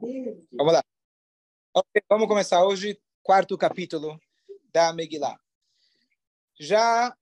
[0.00, 0.82] Vamos lá.
[1.74, 4.20] Okay, vamos começar hoje, quarto capítulo
[4.72, 5.36] da Megillah.
[6.58, 7.16] Já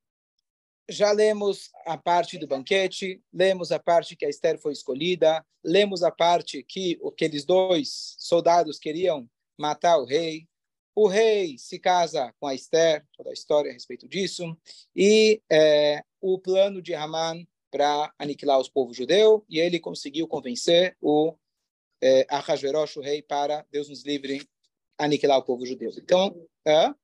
[0.89, 6.03] já lemos a parte do banquete, lemos a parte que a Esther foi escolhida, lemos
[6.03, 10.47] a parte que aqueles dois soldados queriam matar o rei.
[10.95, 14.57] O rei se casa com a Esther, toda a história a respeito disso,
[14.95, 20.97] e é, o plano de Haman para aniquilar os povos judeus, e ele conseguiu convencer
[21.01, 21.37] o
[22.03, 24.47] é, Ahasverosh, o rei, para, Deus nos livre,
[24.99, 25.91] aniquilar o povo judeu.
[25.97, 26.35] Então,
[26.67, 26.95] é,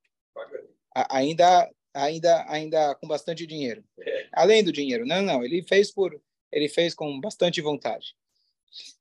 [1.10, 3.84] ainda ainda ainda com bastante dinheiro.
[4.32, 5.04] Além do dinheiro.
[5.06, 8.14] Não, não, ele fez por ele fez com bastante vontade.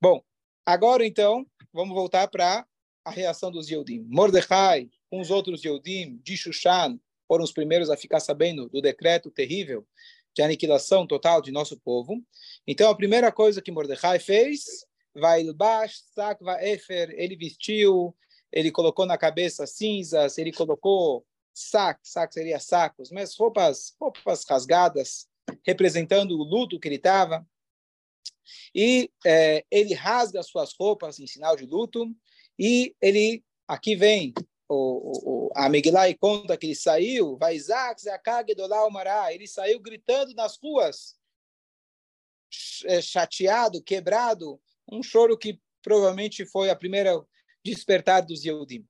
[0.02, 0.24] Bom,
[0.66, 2.66] agora então, vamos voltar para
[3.04, 4.06] a reação dos Yehudim.
[4.08, 9.32] Mordecai, com os outros Yehudim de Shushan, foram os primeiros a ficar sabendo do decreto
[9.32, 9.86] terrível
[10.34, 12.22] de aniquilação total de nosso povo.
[12.66, 18.16] Então, a primeira coisa que Mordecai fez, vai baixo, sakva efer, ele vestiu,
[18.52, 25.28] ele colocou na cabeça cinzas, ele colocou sac, sac seria sacos, mas roupas, roupas rasgadas,
[25.66, 27.46] representando o luto que ele estava.
[28.74, 32.14] E é, ele rasga suas roupas em sinal de luto,
[32.58, 34.34] e ele, aqui vem
[34.68, 35.70] o, o, a
[36.10, 38.54] e conta que ele saiu, vai Isaac, Zakag,
[38.90, 41.18] Mará, ele saiu gritando nas ruas,
[42.86, 44.60] é, chateado, quebrado,
[44.92, 47.20] um choro que provavelmente foi a primeira
[47.64, 48.86] despertar dos Yehudim.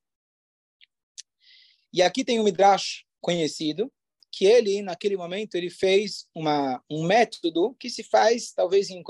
[1.94, 3.92] E aqui tem um Midrash conhecido,
[4.32, 9.04] que ele, naquele momento, ele fez uma, um método que se faz, talvez, em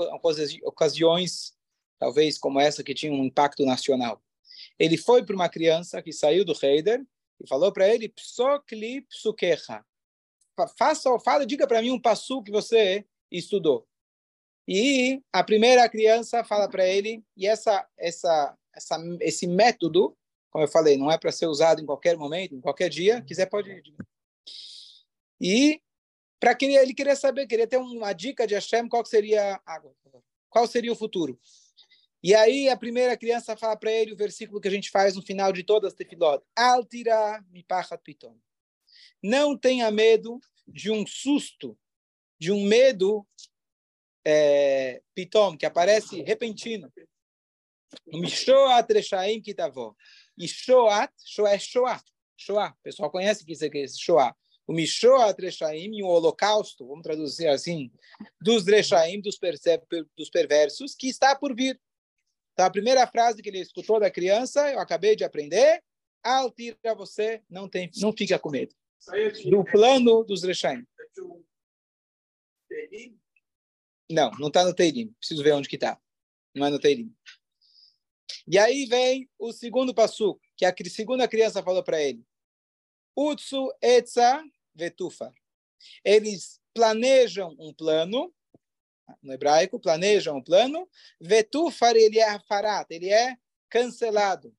[0.64, 1.54] ocasiões,
[1.98, 4.20] talvez como essa, que tinha um impacto nacional.
[4.78, 7.04] Ele foi para uma criança que saiu do Heider
[7.40, 9.84] e falou para ele, psokli psukecha.
[10.76, 13.88] Faça, fala, diga para mim um passo que você estudou.
[14.66, 20.16] E a primeira criança fala para ele, e essa, essa, essa, esse método
[20.52, 23.22] como eu falei, não é para ser usado em qualquer momento, em qualquer dia.
[23.22, 23.82] Quiser, pode.
[25.40, 25.80] E
[26.38, 29.94] para que ele queria saber, queria ter uma dica de Hashem, qual seria água,
[30.50, 31.40] qual seria o futuro.
[32.22, 35.22] E aí a primeira criança fala para ele o versículo que a gente faz no
[35.22, 36.44] final de todas as tefilot.
[36.54, 38.36] Altira mipachat piton.
[39.22, 41.78] Não tenha medo de um susto,
[42.38, 43.26] de um medo
[44.24, 46.92] é, pitom, que aparece repentino.
[48.06, 49.94] Mishoat reshaim kitavó.
[50.36, 52.02] E Shoat, Shoah é Shoah.
[52.36, 54.34] Shoah, o pessoal conhece que isso aqui é Shoah.
[54.66, 57.90] O Mishoat Reshaim e o Holocausto, vamos traduzir assim,
[58.40, 59.38] dos Reshaim, dos,
[60.16, 61.80] dos perversos, que está por vir.
[62.52, 65.82] Então, a primeira frase que ele escutou da criança, eu acabei de aprender,
[66.22, 68.74] Altira você, não, tem, não fica com medo.
[69.50, 70.86] Do plano dos Reshaim.
[74.12, 75.08] Não, não está no Teirim.
[75.18, 75.98] Preciso ver onde que está.
[76.54, 77.14] Não é no Teirim.
[78.46, 82.24] E aí vem o segundo passo, que a segunda criança falou para ele.
[83.16, 85.32] Utsu etza vetufa.
[86.04, 88.32] Eles planejam um plano,
[89.22, 90.88] no hebraico, planejam um plano.
[91.20, 93.36] Vetufar, ele é farat, ele é
[93.68, 94.54] cancelado.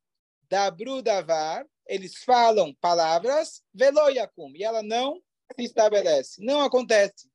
[0.50, 5.22] Dabru davar, eles falam palavras, veloyakum, e ela não
[5.56, 7.33] se estabelece, não acontece.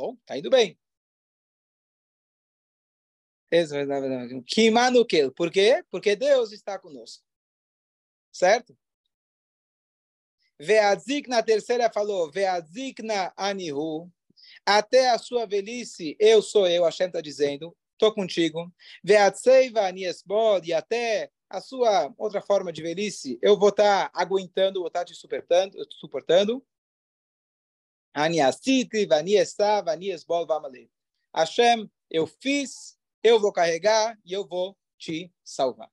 [0.00, 0.78] Bom, tá indo bem.
[4.46, 5.30] Kimanukel.
[5.30, 5.84] Por quê?
[5.90, 7.22] Porque Deus está conosco.
[8.32, 8.74] Certo?
[10.58, 14.10] Veazik na terceira falou, Veazik na anihu.
[14.64, 18.72] Até a sua velhice, eu sou eu, Hashem está dizendo, estou contigo.
[19.04, 24.80] Veatseiva aniesbod, e até a sua outra forma de velhice, eu vou estar tá aguentando,
[24.80, 25.76] vou estar tá te suportando.
[25.90, 26.66] suportando.
[28.14, 30.90] Aniasiti, vaniesa, vaniesbol, vamale.
[31.34, 35.90] Hashem, eu fiz eu vou carregar e eu vou te salvar.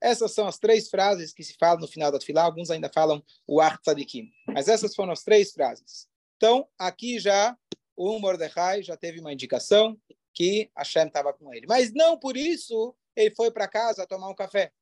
[0.00, 2.42] Essas são as três frases que se falam no final da fila.
[2.42, 4.30] Alguns ainda falam o Ar Tzadikim.
[4.46, 6.08] Mas essas foram as três frases.
[6.36, 7.56] Então, aqui já
[7.94, 10.00] o Mordecai já teve uma indicação
[10.32, 11.66] que Hashem estava com ele.
[11.66, 14.72] Mas não por isso ele foi para casa tomar um café.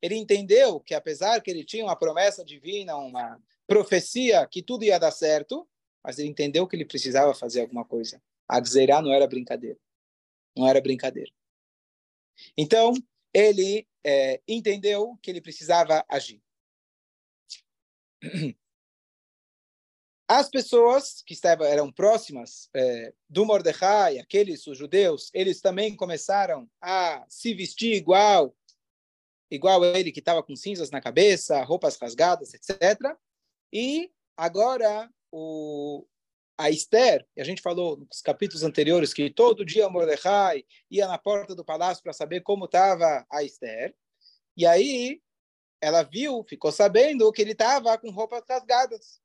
[0.00, 4.98] Ele entendeu que, apesar que ele tinha uma promessa divina, uma profecia que tudo ia
[4.98, 5.68] dar certo,
[6.02, 8.22] mas ele entendeu que ele precisava fazer alguma coisa.
[8.48, 9.78] A Gzeirá não era brincadeira.
[10.56, 11.30] Não era brincadeira.
[12.56, 12.94] Então,
[13.32, 16.42] ele é, entendeu que ele precisava agir.
[20.30, 26.68] As pessoas que estavam, eram próximas é, do Mordecai, aqueles os judeus, eles também começaram
[26.82, 28.54] a se vestir igual,
[29.50, 33.16] igual ele que estava com cinzas na cabeça, roupas rasgadas, etc.
[33.72, 36.06] E agora o,
[36.58, 41.54] a Esther, a gente falou nos capítulos anteriores que todo dia Mordecai ia na porta
[41.54, 43.94] do palácio para saber como estava a Esther,
[44.56, 45.22] e aí
[45.80, 49.20] ela viu, ficou sabendo que ele estava com roupas rasgadas.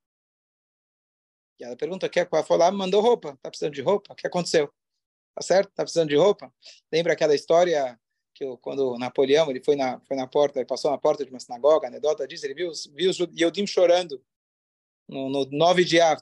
[1.58, 4.12] E ela pergunta, quer foi lá, mandou roupa, tá precisando de roupa?
[4.12, 4.72] O que aconteceu?
[5.34, 5.72] Tá certo?
[5.72, 6.52] Tá precisando de roupa?
[6.92, 7.98] Lembra aquela história
[8.34, 11.30] que eu, quando Napoleão ele foi na foi na porta, ele passou na porta de
[11.30, 14.20] uma sinagoga, a anedota diz, ele viu viu os Yodim chorando
[15.08, 16.20] no, no 9 de Av.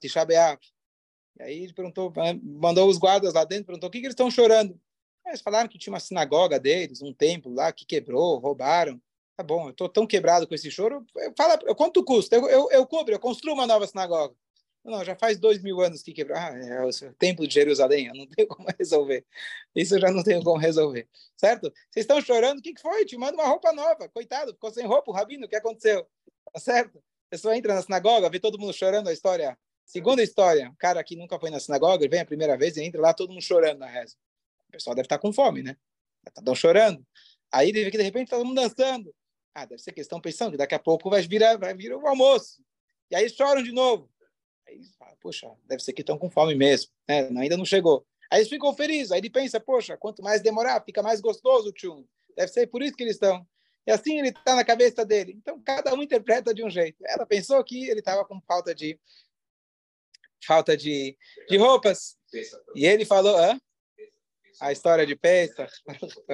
[1.39, 2.13] E aí ele perguntou,
[2.43, 4.79] mandou os guardas lá dentro, perguntou o que, que eles estão chorando.
[5.27, 9.01] Eles falaram que tinha uma sinagoga deles, um templo lá que quebrou, roubaram.
[9.37, 11.07] Tá bom, eu estou tão quebrado com esse choro.
[11.37, 12.37] Fala, quanto custa?
[12.37, 14.35] Eu, eu, eu cubro, eu construo uma nova sinagoga.
[14.85, 16.37] Não, já faz dois mil anos que quebrou.
[16.37, 19.25] Ah, é o templo de Jerusalém, eu não tenho como resolver.
[19.75, 21.09] Isso eu já não tenho como resolver.
[21.37, 21.73] Certo?
[21.91, 23.05] Vocês estão chorando, o que, foi?
[23.05, 24.09] Te manda uma roupa nova.
[24.09, 26.07] Coitado, ficou sem roupa, o rabino, o que aconteceu?
[26.53, 26.99] Tá certo?
[26.99, 29.57] A pessoa entra na sinagoga, vê todo mundo chorando a história.
[29.85, 32.83] Segunda história, o cara que nunca foi na sinagoga, ele vem a primeira vez e
[32.83, 34.17] entra lá, todo mundo chorando na reza.
[34.69, 35.77] O pessoal deve estar com fome, né?
[36.27, 37.05] Estão chorando.
[37.53, 39.15] Aí, de repente, todo mundo dançando.
[39.55, 42.07] Ah, deve ser que estão pensando que daqui a pouco vai virar, vai vir o
[42.07, 42.63] almoço.
[43.11, 44.12] E aí choram de novo.
[44.67, 46.91] Aí eles falam, poxa, deve ser que estão com fome mesmo.
[47.09, 47.29] Né?
[47.41, 48.07] Ainda não chegou.
[48.31, 49.13] Aí eles ficam felizes.
[49.13, 52.05] Aí ele pensa, poxa, quanto mais demorar, fica mais gostoso o tchum.
[52.37, 53.47] Deve ser por isso que eles estão.
[53.87, 55.35] E assim ele está na cabeça dele.
[55.37, 57.05] Então, cada um interpreta de um jeito.
[57.05, 58.99] Ela pensou que ele estava com falta de
[60.47, 61.17] falta de,
[61.49, 62.17] de roupas.
[62.75, 63.61] E ele falou, hã?
[64.61, 65.73] A história de Pesach.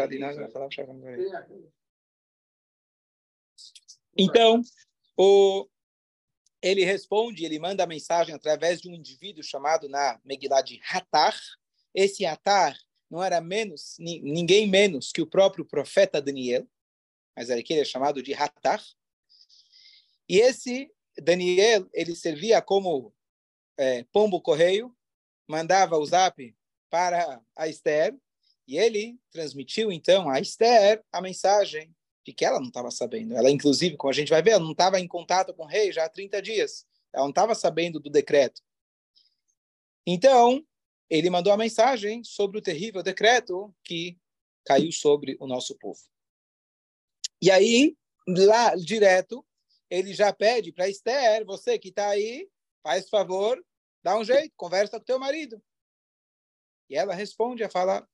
[4.20, 4.60] Então,
[5.16, 5.68] o,
[6.60, 11.38] ele responde, ele manda a mensagem através de um indivíduo chamado na Megillah de Hatar.
[11.94, 12.76] Esse Hatar
[13.10, 16.66] não era menos ninguém menos que o próprio profeta Daniel,
[17.36, 18.82] mas era aquele chamado de Hatar.
[20.28, 23.14] E esse Daniel, ele servia como
[23.76, 24.94] é, pombo correio,
[25.46, 26.54] mandava o zap
[26.90, 28.16] para a Esther,
[28.66, 31.94] e ele transmitiu então a Esther a mensagem
[32.32, 33.34] que ela não estava sabendo.
[33.34, 35.92] Ela, inclusive, como a gente vai ver, ela não estava em contato com o rei
[35.92, 36.86] já há 30 dias.
[37.12, 38.62] Ela não estava sabendo do decreto.
[40.06, 40.64] Então,
[41.10, 44.18] ele mandou a mensagem sobre o terrível decreto que
[44.64, 46.00] caiu sobre o nosso povo.
[47.40, 47.96] E aí,
[48.26, 49.44] lá direto,
[49.90, 52.48] ele já pede para Esther, você que está aí,
[52.82, 53.64] faz favor,
[54.02, 55.62] dá um jeito, conversa com teu marido.
[56.90, 58.06] E ela responde, a fala,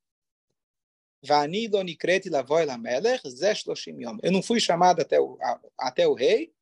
[4.22, 5.38] eu não fui chamada até o,
[5.78, 6.52] até o rei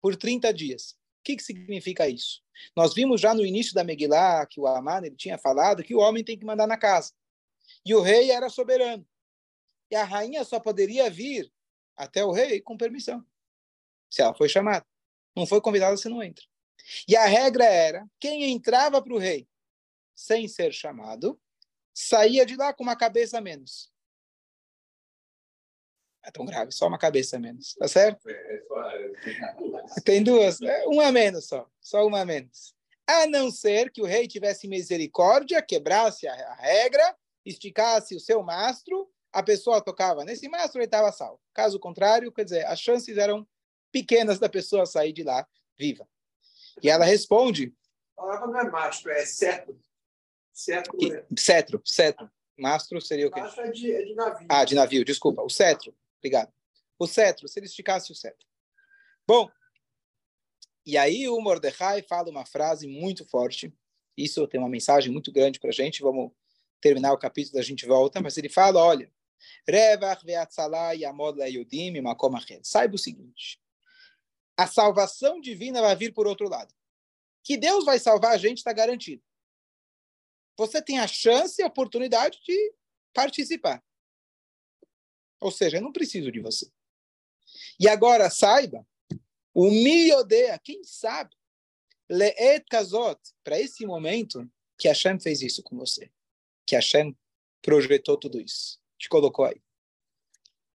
[0.00, 0.92] por 30 dias.
[1.20, 2.42] O que, que significa isso?
[2.76, 5.98] Nós vimos já no início da Megillah que o Aman ele tinha falado que o
[5.98, 7.12] homem tem que mandar na casa.
[7.86, 9.06] E o rei era soberano.
[9.90, 11.52] E a rainha só poderia vir
[11.96, 13.24] até o rei com permissão.
[14.10, 14.84] Se ela foi chamada.
[15.36, 16.44] Não foi convidada, você não entra.
[17.06, 19.48] E a regra era: quem entrava para o rei
[20.14, 21.40] sem ser chamado,
[21.94, 23.91] saía de lá com uma cabeça a menos
[26.24, 28.20] é tão grave, só uma cabeça a menos, tá certo?
[30.04, 32.74] Tem duas, é, uma a menos só, só uma a menos.
[33.06, 39.10] A não ser que o rei tivesse misericórdia, quebrasse a regra, esticasse o seu mastro,
[39.32, 41.40] a pessoa tocava nesse mastro e estava salvo.
[41.52, 43.46] Caso contrário, quer dizer, as chances eram
[43.90, 45.46] pequenas da pessoa sair de lá
[45.78, 46.06] viva.
[46.82, 47.74] E ela responde.
[48.16, 49.78] A palavra não é mastro, é cetro.
[50.52, 51.24] Cetro, é...
[51.36, 52.30] cetro, cetro.
[52.58, 53.40] Mastro seria o quê?
[53.40, 54.46] Mastro é de, é de navio.
[54.48, 55.42] Ah, de navio, desculpa.
[55.42, 55.94] O cetro.
[56.22, 56.52] Obrigado.
[56.98, 58.46] O cetro, se ele esticasse o cetro.
[59.26, 59.50] Bom,
[60.86, 63.74] e aí o Mordecai fala uma frase muito forte.
[64.16, 66.00] Isso tem uma mensagem muito grande para a gente.
[66.00, 66.30] Vamos
[66.80, 68.20] terminar o capítulo, a gente volta.
[68.20, 69.12] Mas ele fala, olha,
[72.62, 73.60] Saiba o seguinte,
[74.56, 76.72] a salvação divina vai vir por outro lado.
[77.42, 79.22] Que Deus vai salvar a gente está garantido.
[80.56, 82.74] Você tem a chance e a oportunidade de
[83.12, 83.82] participar.
[85.42, 86.70] Ou seja, eu não preciso de você.
[87.78, 88.86] E agora, saiba,
[89.52, 91.34] o miodea, quem sabe,
[92.08, 96.10] leet kazot, para esse momento, que Hashem fez isso com você.
[96.64, 97.16] Que Hashem
[97.60, 98.80] projetou tudo isso.
[98.96, 99.60] Te colocou aí.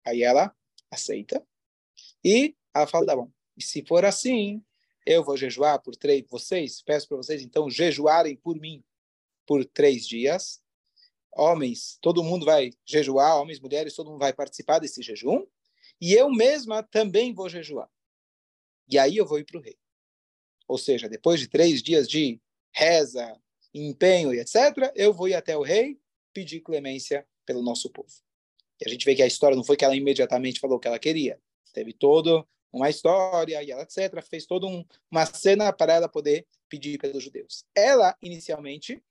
[0.06, 0.54] Aí ela
[0.92, 1.46] aceita.
[2.24, 3.32] E ela fala, tá bom.
[3.56, 4.62] E se for assim,
[5.06, 8.84] eu vou jejuar por três, vocês, peço para vocês, então, jejuarem por mim
[9.46, 10.62] por três dias
[11.38, 15.46] homens, todo mundo vai jejuar, homens, mulheres, todo mundo vai participar desse jejum,
[16.00, 17.90] e eu mesma também vou jejuar.
[18.88, 19.78] E aí eu vou ir para o rei.
[20.68, 22.40] Ou seja, depois de três dias de
[22.74, 23.40] reza,
[23.74, 26.00] empenho e etc., eu vou ir até o rei
[26.34, 28.14] pedir clemência pelo nosso povo.
[28.80, 30.88] E a gente vê que a história não foi que ela imediatamente falou o que
[30.88, 31.40] ela queria.
[31.74, 36.46] Teve toda uma história e ela, etc., fez toda um, uma cena para ela poder
[36.70, 37.66] pedir pelos judeus.
[37.74, 39.02] Ela, inicialmente,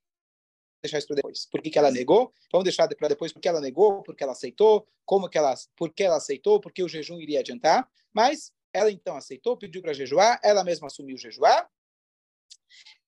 [0.87, 1.47] deixar isso para depois.
[1.47, 2.33] Por que, que ela negou?
[2.51, 6.03] Vamos deixar para depois porque ela negou, porque ela aceitou, como que ela, por que
[6.03, 7.89] ela aceitou, porque o jejum iria adiantar.
[8.13, 11.69] Mas ela então aceitou, pediu para jejuar, ela mesma assumiu jejuar.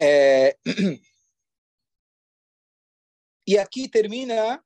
[0.00, 0.56] É...
[3.46, 4.62] E aqui termina.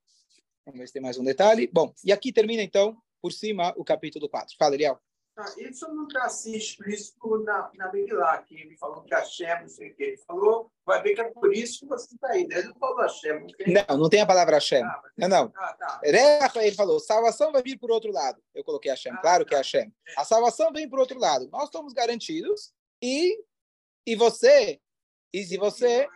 [0.67, 1.71] Vamos ver se tem mais um detalhe.
[1.73, 4.57] Bom, e aqui termina então, por cima, o capítulo 4.
[4.59, 5.01] Fala, Eliel.
[5.37, 9.69] Ah, isso não está assim explícito na, na Megillah, que ele falou que Hashem, não
[9.69, 10.03] sei o que.
[10.03, 12.43] Ele falou, vai ver que é por isso que você está aí.
[12.43, 13.41] Ele não falou Hashem.
[13.41, 13.75] Não, tem...
[13.75, 14.83] não, não tem a palavra Hashem.
[14.83, 15.13] Ah, mas...
[15.17, 15.53] Não, não.
[15.57, 16.01] Ah, tá.
[16.03, 18.43] Ele falou, salvação vai vir por outro lado.
[18.55, 19.49] Eu coloquei Hashem, ah, claro tá.
[19.49, 19.93] que é Hashem.
[20.17, 21.49] A salvação vem por outro lado.
[21.51, 23.39] Nós estamos garantidos e,
[24.07, 24.81] e você,
[25.33, 26.09] e se você...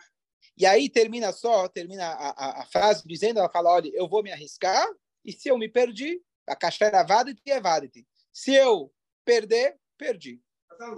[0.59, 4.23] E aí termina só, termina a, a, a frase dizendo, ela fala, olha, eu vou
[4.23, 4.87] me arriscar
[5.23, 8.07] e se eu me perdi, a caixa era vadit e é vadit.
[8.33, 8.91] Se eu
[9.23, 10.41] perder, perdi.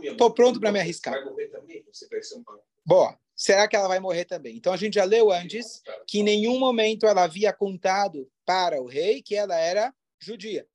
[0.01, 1.15] Estou pronto para me arriscar.
[2.85, 3.19] Boa.
[3.39, 4.57] Será que ela vai morrer também?
[4.57, 8.87] Então a gente já leu antes que em nenhum momento ela havia contado para o
[8.87, 10.67] rei que ela era judia.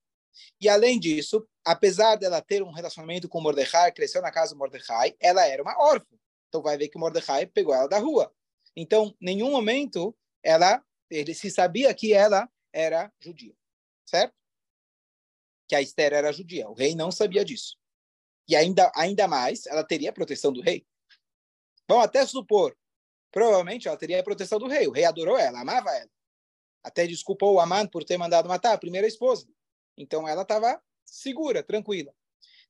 [0.59, 5.15] E além disso, apesar dela ter um relacionamento com Mordecai, cresceu na casa do Mordecai,
[5.19, 6.15] ela era uma órfã.
[6.47, 8.33] Então vai ver que Mordecai pegou ela da rua.
[8.75, 13.53] Então, nenhum momento ela ele se sabia que ela era judia.
[14.05, 14.33] Certo?
[15.67, 16.69] que a Esther era judia.
[16.69, 17.77] O rei não sabia disso.
[18.47, 20.85] E ainda, ainda mais, ela teria a proteção do rei.
[21.87, 22.75] Vamos até supor,
[23.31, 24.87] provavelmente ela teria a proteção do rei.
[24.87, 26.09] O rei adorou ela, amava ela.
[26.83, 29.47] Até desculpou o Aman por ter mandado matar a primeira esposa.
[29.97, 32.13] Então ela estava segura, tranquila.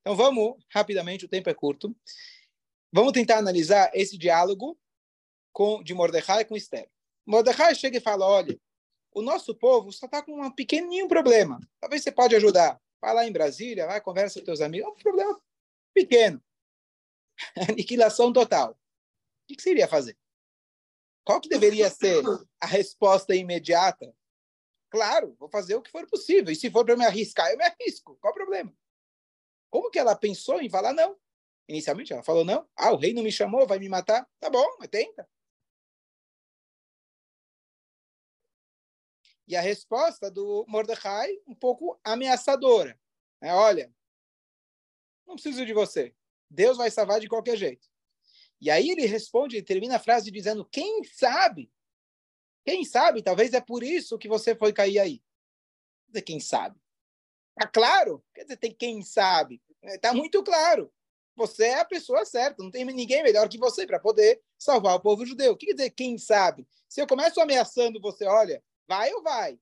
[0.02, 1.96] Então vamos, rapidamente, o tempo é curto.
[2.92, 4.78] Vamos tentar analisar esse diálogo
[5.52, 6.90] com, de Mordecai com Esther.
[7.26, 8.60] Mordecai chega e fala: olha,
[9.14, 11.60] o nosso povo só está com um pequenininho problema.
[11.80, 12.80] Talvez você pode ajudar.
[13.02, 14.88] Vai lá em Brasília, vai, conversa com teus amigos.
[14.88, 15.42] É um problema
[15.94, 16.42] pequeno.
[17.70, 18.78] Aniquilação total.
[19.46, 20.18] O que, você iria fazer?
[21.24, 22.24] Qual que deveria ser
[22.60, 24.12] a resposta imediata?
[24.90, 26.52] Claro, vou fazer o que for possível.
[26.52, 28.18] E se for para me arriscar, eu me arrisco.
[28.20, 28.76] Qual o problema?
[29.70, 31.16] Como que ela pensou em falar não?
[31.68, 32.68] Inicialmente ela falou não.
[32.76, 34.28] Ah, o rei não me chamou, vai me matar.
[34.40, 35.30] Tá bom, mas tenta.
[39.48, 43.00] E a resposta do Mordecai, um pouco ameaçadora.
[43.42, 43.94] É, olha,
[45.26, 46.16] não preciso de você.
[46.50, 47.88] Deus vai salvar de qualquer jeito.
[48.62, 51.72] E aí ele responde, ele termina a frase dizendo: Quem sabe?
[52.64, 53.22] Quem sabe?
[53.22, 55.20] Talvez é por isso que você foi cair aí.
[56.06, 56.80] Quer dizer, quem sabe?
[57.56, 58.24] Tá claro?
[58.34, 59.62] Quer dizer, tem quem sabe.
[59.84, 60.92] É, muito claro.
[61.36, 62.64] Você é a pessoa certa.
[62.64, 65.54] Não tem ninguém melhor que você para poder salvar o povo judeu.
[65.54, 66.68] O que quer dizer quem sabe?
[66.90, 69.60] Se eu começo ameaçando você, olha, Vai ou vai?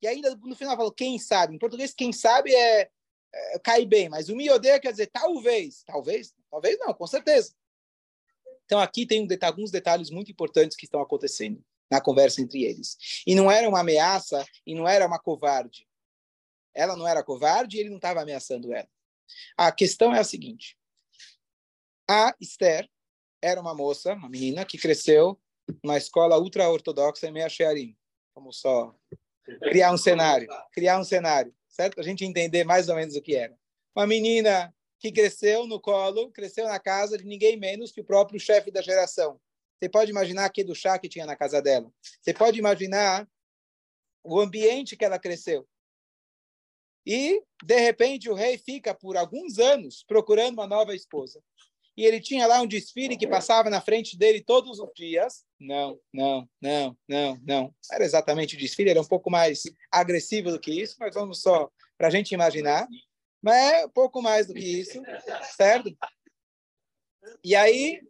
[0.00, 1.54] E ainda no final falou, quem sabe?
[1.54, 2.90] Em português, quem sabe é,
[3.54, 5.82] é cai bem, mas o odeia quer dizer talvez.
[5.84, 6.34] Talvez?
[6.50, 7.54] Talvez não, com certeza.
[8.64, 12.96] Então aqui tem um alguns detalhes muito importantes que estão acontecendo na conversa entre eles.
[13.26, 15.86] E não era uma ameaça e não era uma covarde.
[16.74, 18.88] Ela não era covarde e ele não estava ameaçando ela.
[19.56, 20.76] A questão é a seguinte:
[22.08, 22.88] a Esther
[23.40, 25.40] era uma moça, uma menina que cresceu
[25.82, 27.96] uma escola ultra-ortodoxa em Meia Shearim.
[28.34, 28.94] Vamos só
[29.62, 32.00] criar um cenário, criar um cenário, certo?
[32.00, 33.54] A gente entender mais ou menos o que era.
[33.94, 38.40] Uma menina que cresceu no colo, cresceu na casa de ninguém menos que o próprio
[38.40, 39.38] chefe da geração.
[39.78, 41.92] Você pode imaginar que do chá que tinha na casa dela.
[42.22, 43.28] Você pode imaginar
[44.24, 45.68] o ambiente que ela cresceu.
[47.04, 51.42] E, de repente, o rei fica por alguns anos procurando uma nova esposa
[51.96, 55.46] e ele tinha lá um desfile que passava na frente dele todos os dias.
[55.58, 57.74] Não, não, não, não, não.
[57.90, 61.70] Era exatamente o desfile, era um pouco mais agressivo do que isso, mas vamos só
[61.96, 62.86] para a gente imaginar.
[63.42, 65.02] Mas é um pouco mais do que isso,
[65.56, 65.96] certo?
[67.42, 68.00] E aí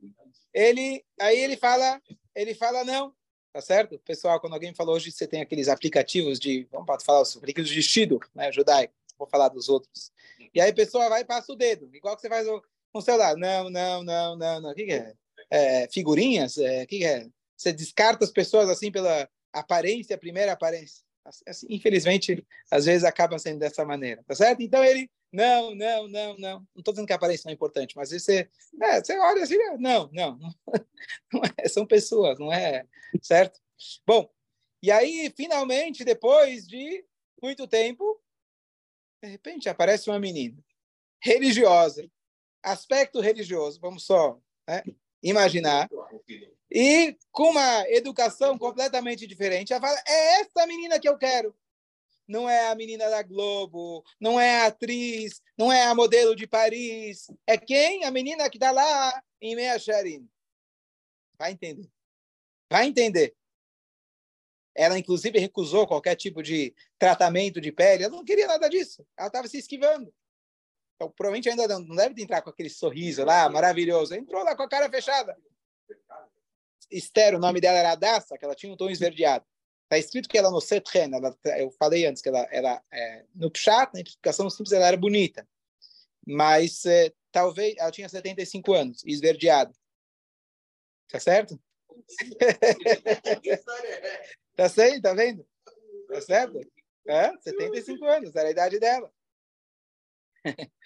[0.52, 2.00] ele, aí ele fala,
[2.34, 3.14] ele fala não,
[3.52, 3.98] tá certo?
[4.00, 7.76] Pessoal, quando alguém falou hoje você tem aqueles aplicativos de, vamos falar os aplicativos de
[7.76, 8.94] vestido, né, judaico.
[9.16, 10.12] Vou falar dos outros.
[10.52, 12.60] E aí a pessoa vai e passa o dedo, igual que você faz com
[12.98, 13.36] o celular.
[13.36, 14.70] Não, não, não, não, não.
[14.70, 15.14] O que, que é?
[15.50, 15.88] é?
[15.88, 16.58] Figurinhas?
[16.58, 17.28] É, o que, que é?
[17.56, 21.04] Você descarta as pessoas assim pela aparência, primeira aparência.
[21.46, 24.62] Assim, infelizmente, às vezes acaba sendo dessa maneira, tá certo?
[24.62, 26.58] Então ele, não, não, não, não.
[26.60, 28.48] Não estou dizendo que a aparência não é importante, mas você,
[28.80, 30.38] é, você olha assim, não, não,
[31.32, 32.86] não é, são pessoas, não é,
[33.20, 33.60] certo?
[34.06, 34.30] Bom,
[34.82, 37.04] e aí, finalmente, depois de
[37.42, 38.20] muito tempo,
[39.22, 40.62] de repente aparece uma menina
[41.20, 42.08] religiosa,
[42.66, 44.82] aspecto religioso, vamos só né,
[45.22, 45.88] imaginar,
[46.70, 51.54] e com uma educação completamente diferente, ela fala, é essa menina que eu quero.
[52.28, 56.44] não é a menina da Globo, não é a atriz, não é a modelo de
[56.44, 57.30] Paris.
[57.46, 58.04] É quem?
[58.04, 60.28] A menina que está lá em Meacharim.
[61.38, 61.88] Vai entender.
[62.68, 63.36] Vai entender.
[64.74, 68.04] Ela, inclusive, recusou qualquer tipo de tratamento de pele.
[68.04, 69.06] Ela não queria nada disso.
[69.16, 70.12] Ela estava se esquivando.
[70.96, 74.14] Então, provavelmente ainda não, deve entrar com aquele sorriso lá, maravilhoso.
[74.14, 75.36] Entrou lá com a cara fechada.
[76.90, 79.44] Esther, o nome dela era Adassa, que ela tinha um tom esverdeado.
[79.84, 83.50] Está escrito que ela no Setren, ela, eu falei antes que ela era é, no
[83.50, 85.46] Pshat, na explicação simples, ela era bonita.
[86.26, 89.72] Mas é, talvez ela tinha 75 anos, esverdeado.
[91.08, 91.60] Tá certo?
[94.56, 95.02] tá certo?
[95.02, 95.46] Tá vendo?
[96.08, 96.60] Tá certo?
[97.06, 99.12] É, 75 anos, era a idade dela.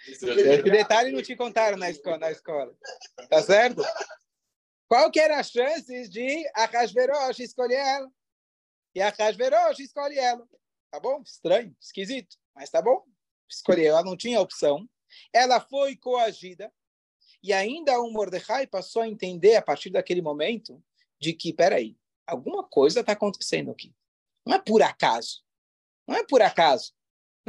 [0.07, 2.75] Esse detalhe não te contaram na escola, na escola.
[3.29, 3.83] Tá certo?
[4.89, 8.11] Qual que era as chances de Ahasverosh escolher ela?
[8.95, 10.47] E Ahasverosh escolhe ela.
[10.91, 11.23] Tá bom?
[11.23, 13.05] Estranho, esquisito, mas tá bom.
[13.49, 14.89] Escolheu, ela não tinha opção.
[15.33, 16.73] Ela foi coagida.
[17.43, 20.83] E ainda o Mordecai passou a entender, a partir daquele momento,
[21.21, 23.95] de que, peraí, alguma coisa está acontecendo aqui.
[24.45, 25.43] Não é por acaso.
[26.07, 26.93] Não é por acaso.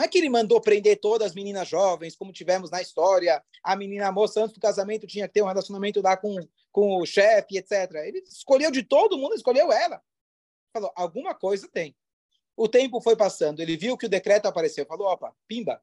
[0.01, 3.39] Não é que ele mandou prender todas as meninas jovens, como tivemos na história.
[3.63, 6.39] A menina moça, antes do casamento, tinha que ter um relacionamento lá com,
[6.71, 7.93] com o chefe, etc.
[8.05, 10.01] Ele escolheu de todo mundo, escolheu ela.
[10.73, 11.95] Falou, alguma coisa tem.
[12.57, 14.87] O tempo foi passando, ele viu que o decreto apareceu.
[14.87, 15.79] Falou, opa, pimba.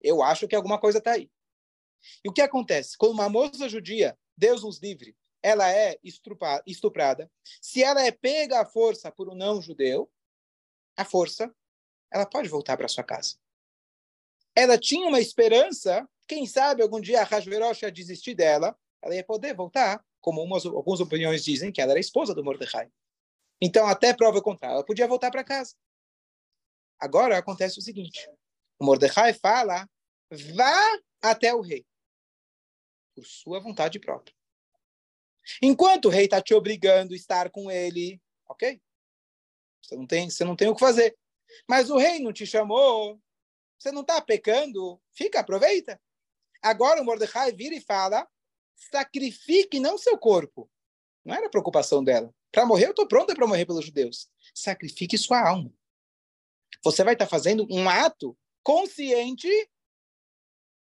[0.00, 1.30] Eu acho que alguma coisa está aí.
[2.24, 2.96] E o que acontece?
[2.96, 8.64] Quando uma moça judia, Deus nos livre, ela é estuprada, se ela é pega à
[8.64, 10.10] força por um não-judeu,
[10.96, 11.54] a força
[12.10, 13.36] ela pode voltar para sua casa.
[14.54, 19.24] Ela tinha uma esperança, quem sabe algum dia a Hashverosh ia desistir dela, ela ia
[19.24, 22.90] poder voltar, como umas, algumas opiniões dizem que ela era esposa do Mordecai.
[23.60, 25.74] Então, até prova contrária, ela podia voltar para casa.
[26.98, 28.28] Agora acontece o seguinte:
[28.78, 29.88] o Mordecai fala,
[30.54, 31.86] vá até o rei,
[33.14, 34.34] por sua vontade própria.
[35.62, 38.80] Enquanto o rei está te obrigando a estar com ele, ok?
[39.82, 41.16] Você não tem, você não tem o que fazer.
[41.68, 43.20] Mas o rei não te chamou,
[43.78, 46.00] você não está pecando, fica, aproveita.
[46.62, 48.28] Agora o Mordecai vira e fala:
[48.74, 50.70] sacrifique não seu corpo.
[51.24, 52.34] Não era preocupação dela.
[52.50, 54.28] Para morrer, eu estou pronta para morrer pelos judeus.
[54.54, 55.72] Sacrifique sua alma.
[56.82, 59.48] Você vai estar tá fazendo um ato consciente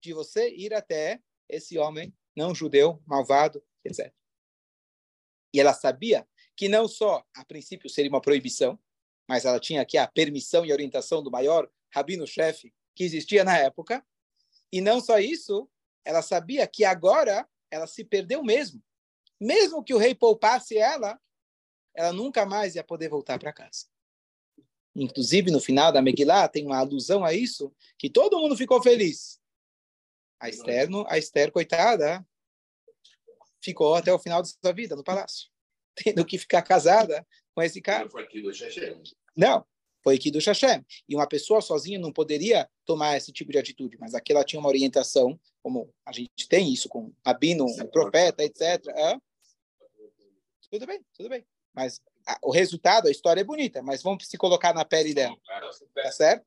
[0.02, 4.12] de você ir até esse homem não judeu, malvado, etc.
[5.54, 8.78] E ela sabia que não só, a princípio, seria uma proibição,
[9.28, 14.04] mas ela tinha aqui a permissão e orientação do maior rabino-chefe que existia na época.
[14.72, 15.68] E não só isso,
[16.04, 18.82] ela sabia que agora ela se perdeu mesmo.
[19.40, 21.20] Mesmo que o rei poupasse ela,
[21.94, 23.86] ela nunca mais ia poder voltar para casa.
[24.94, 29.38] Inclusive, no final da Megillah, tem uma alusão a isso, que todo mundo ficou feliz.
[30.40, 32.26] A Esther, a Esther coitada,
[33.62, 35.48] ficou até o final da sua vida no palácio,
[35.96, 38.04] tendo que ficar casada com esse cara.
[38.04, 39.02] Não foi aqui do Hashem.
[39.34, 39.64] Não,
[40.04, 40.84] foi aqui do Hashem.
[41.08, 44.60] E uma pessoa sozinha não poderia tomar esse tipo de atitude, mas aqui ela tinha
[44.60, 48.86] uma orientação, como a gente tem isso com Rabino, um profeta, etc.
[48.88, 49.18] É?
[50.70, 51.46] Tudo bem, tudo bem.
[51.72, 55.36] Mas a, o resultado, a história é bonita, mas vamos se colocar na pele dela.
[55.94, 56.44] Tá certo?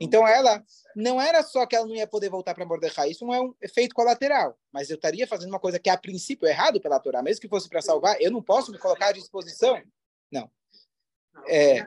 [0.00, 0.64] Então ela
[0.96, 3.54] não era só que ela não ia poder voltar para Mordecai, isso não é um
[3.62, 7.22] efeito colateral, mas eu estaria fazendo uma coisa que a princípio é errado pela Torá,
[7.22, 9.80] mesmo que fosse para salvar, eu não posso me colocar à disposição
[10.30, 10.50] não.
[11.48, 11.86] É,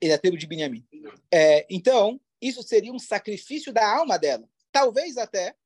[0.00, 0.86] ele é tribo de Benjamim.
[1.32, 4.48] É, então, isso seria um sacrifício da alma dela.
[4.70, 5.56] Talvez até,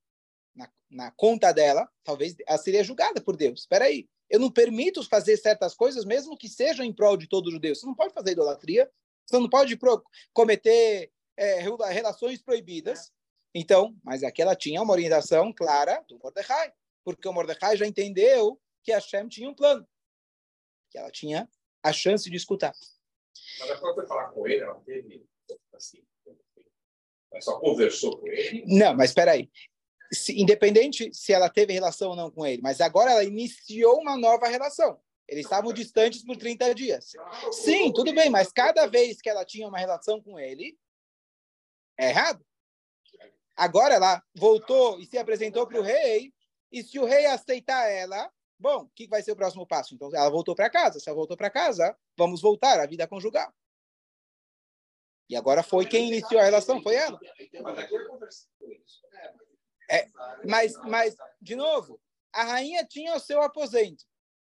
[0.55, 3.61] na, na conta dela, talvez ela seria julgada por Deus.
[3.61, 7.51] Espera aí, eu não permito fazer certas coisas, mesmo que sejam em prol de todo
[7.51, 7.75] judeu.
[7.75, 8.91] Você não pode fazer idolatria,
[9.27, 9.79] você não pode
[10.33, 13.13] cometer é, relações proibidas.
[13.55, 16.73] Então, mas aqui ela tinha uma orientação clara do Mordecai,
[17.05, 19.87] porque o Mordecai já entendeu que Hashem tinha um plano
[20.93, 21.49] que ela tinha
[21.83, 22.73] a chance de escutar.
[23.59, 25.27] Mas a foi falar com ele, ela teve
[25.73, 26.05] assim,
[27.33, 28.65] ela só conversou com ele?
[28.67, 29.51] Não, mas espera aí.
[30.13, 34.17] Se, independente se ela teve relação ou não com ele, mas agora ela iniciou uma
[34.19, 35.01] nova relação.
[35.27, 37.13] Eles estavam distantes por 30 dias.
[37.51, 40.77] Sim, tudo bem, mas cada vez que ela tinha uma relação com ele,
[41.99, 42.45] é errado.
[43.57, 46.35] Agora ela voltou e se apresentou para o rei,
[46.71, 48.31] e se o rei aceitar ela,
[48.63, 49.93] Bom, o que vai ser o próximo passo?
[49.93, 51.01] Então, ela voltou para casa.
[51.01, 53.53] Se ela voltou para casa, vamos voltar à vida conjugal.
[55.29, 57.19] E agora foi quem iniciou a relação, foi ela.
[59.91, 60.07] É,
[60.47, 62.01] mas, mas, de novo,
[62.33, 64.05] a rainha tinha o seu aposento.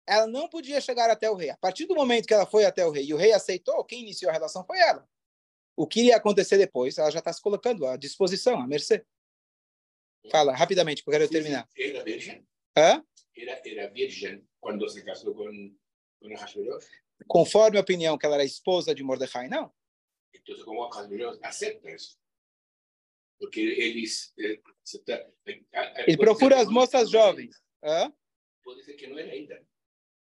[0.06, 1.48] Ela não podia chegar até o rei.
[1.48, 4.02] A partir do momento que ela foi até o rei e o rei aceitou, quem
[4.02, 5.08] iniciou a relação foi ela.
[5.74, 9.02] o que iria acontecer depois, ela já está se colocando à disposição, à mercê.
[10.30, 11.66] Fala, rapidamente, porque eu quero terminar.
[12.76, 13.02] Hã?
[13.36, 15.76] Era, era virgem quando se casou com,
[16.20, 16.86] com Hashverosh?
[17.26, 19.72] Conforme a opinião que ela era esposa de Mordecai, não.
[20.34, 22.18] Então, como Hashverosh aceita isso?
[23.38, 24.32] Porque eles...
[24.38, 24.60] Eh,
[26.06, 27.60] Ele procura as moças jovens.
[27.82, 28.12] Hã?
[28.62, 29.66] Pode ser que não era ainda.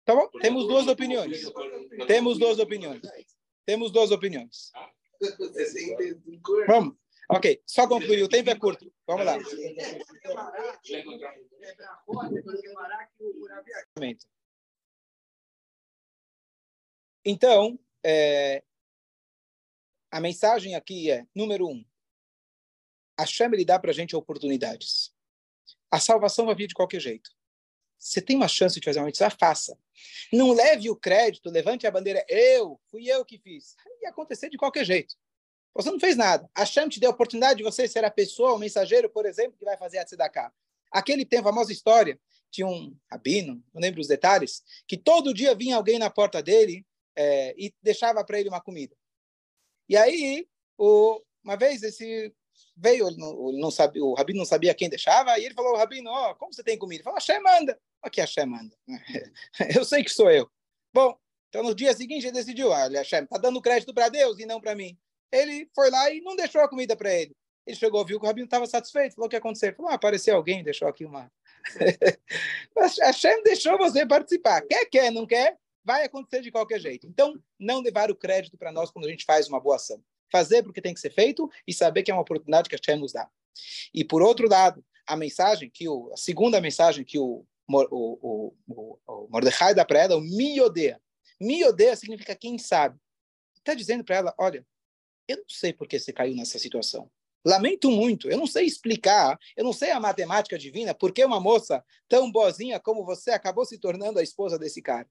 [0.05, 0.29] Tá bom?
[0.41, 1.43] Temos duas opiniões.
[2.07, 3.01] Temos duas opiniões.
[3.65, 4.73] Temos duas opiniões.
[6.67, 6.97] Vamos.
[7.35, 8.23] Ok, só concluir.
[8.23, 8.93] O tempo é curto.
[9.07, 9.39] Vamos lá.
[17.25, 18.63] Então, é,
[20.11, 21.83] a mensagem aqui é, número um,
[23.17, 25.15] a Shem ele dá para a gente oportunidades.
[25.91, 27.31] A salvação vai vir de qualquer jeito.
[27.99, 29.79] Você tem uma chance de fazer uma mitzvah, faça.
[30.33, 33.77] Não leve o crédito, levante a bandeira, eu, fui eu que fiz.
[34.03, 35.15] Ia acontecer de qualquer jeito.
[35.75, 36.49] Você não fez nada.
[36.55, 39.57] A Shem te deu a oportunidade de você ser a pessoa, o mensageiro, por exemplo,
[39.59, 40.53] que vai fazer a tzedakah.
[40.91, 45.55] Aquele tem a famosa história, tinha um rabino, não lembro os detalhes, que todo dia
[45.55, 48.95] vinha alguém na porta dele é, e deixava para ele uma comida.
[49.89, 52.35] E aí, o, uma vez, esse
[52.77, 53.71] veio, ele não, ele não
[54.03, 57.01] o rabino não sabia quem deixava, e ele falou, rabino, oh, como você tem comida?
[57.01, 57.81] Ele falou, Hashem manda.
[58.03, 58.77] Aqui Hashem manda.
[59.75, 60.51] eu sei que sou eu.
[60.93, 61.17] Bom,
[61.49, 64.61] então no dia seguinte ele decidiu, olha, Hashem, está dando crédito para Deus e não
[64.61, 64.99] para mim.
[65.33, 67.35] Ele foi lá e não deixou a comida para ele.
[67.67, 69.75] Ele chegou, viu que o rabino estava satisfeito, falou o que aconteceu.
[69.75, 71.31] Falou, ah, apareceu alguém, deixou aqui uma...
[73.01, 74.63] a Hashem deixou você participar.
[74.63, 77.07] Quer, quer, não quer, vai acontecer de qualquer jeito.
[77.07, 80.03] Então, não levar o crédito para nós quando a gente faz uma boa ação.
[80.31, 83.01] Fazer porque tem que ser feito e saber que é uma oportunidade que a Hashem
[83.01, 83.29] nos dá.
[83.95, 88.99] E, por outro lado, a mensagem que o, a segunda mensagem que o, o, o,
[89.07, 90.21] o, Mordecai dá para ela, o.
[90.21, 92.99] Me odeia significa quem sabe.
[93.57, 94.67] Está dizendo para ela, olha,
[95.33, 97.11] eu não sei por que você caiu nessa situação.
[97.45, 101.41] Lamento muito, eu não sei explicar, eu não sei a matemática divina, por que uma
[101.41, 105.09] moça tão boazinha como você acabou se tornando a esposa desse cara.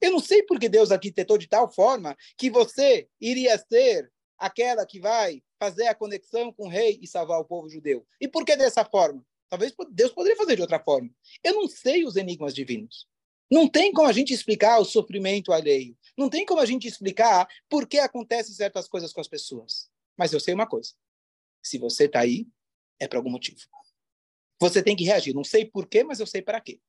[0.00, 4.84] Eu não sei por que Deus arquitetou de tal forma que você iria ser aquela
[4.84, 8.06] que vai fazer a conexão com o rei e salvar o povo judeu.
[8.20, 9.24] E por que dessa forma?
[9.48, 11.08] Talvez Deus poderia fazer de outra forma.
[11.42, 13.06] Eu não sei os enigmas divinos.
[13.50, 15.96] Não tem como a gente explicar o sofrimento alheio.
[16.16, 19.90] Não tem como a gente explicar por que acontecem certas coisas com as pessoas.
[20.16, 20.94] Mas eu sei uma coisa.
[21.62, 22.48] Se você está aí,
[22.98, 23.58] é por algum motivo.
[24.58, 25.34] Você tem que reagir.
[25.34, 26.80] Não sei por quê, mas eu sei para quê.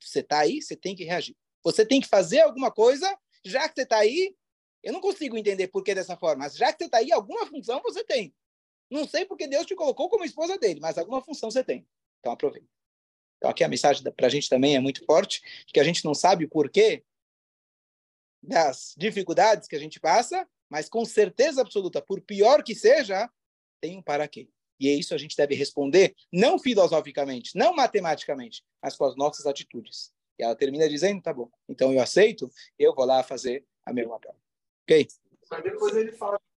[0.00, 1.36] Você está aí, você tem que reagir.
[1.62, 4.34] Você tem que fazer alguma coisa, já que você está aí.
[4.82, 7.46] Eu não consigo entender por que dessa forma, mas já que você está aí, alguma
[7.46, 8.34] função você tem.
[8.90, 11.86] Não sei porque Deus te colocou como esposa dele, mas alguma função você tem.
[12.20, 12.68] Então aproveita.
[13.38, 16.14] Então aqui a mensagem para a gente também é muito forte, que a gente não
[16.14, 17.02] sabe o porquê
[18.46, 23.28] das dificuldades que a gente passa, mas com certeza absoluta, por pior que seja,
[23.80, 24.48] tem um para quê.
[24.78, 29.46] E é isso a gente deve responder, não filosoficamente, não matematicamente, mas com as nossas
[29.46, 30.12] atitudes.
[30.38, 34.08] E ela termina dizendo, tá bom, então eu aceito, eu vou lá fazer a meu
[34.08, 34.34] papel.
[34.82, 35.06] Ok?
[35.50, 36.40] Mas depois ele fala